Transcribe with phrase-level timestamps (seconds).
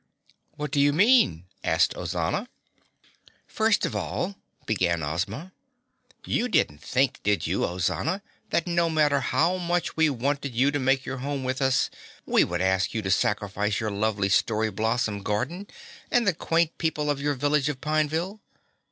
[0.55, 2.47] "What do you mean?" asked Ozana.
[3.45, 4.35] "First of all,"
[4.65, 5.51] began Ozma,
[6.25, 10.79] "you didn't think, did you, Ozana, that no matter how much we wanted you to
[10.79, 11.91] make your home with us,
[12.25, 15.67] we would ask you to sacrifice your lovely Story Blossom Garden
[16.09, 18.41] and the quaint people of your Village of Pineville?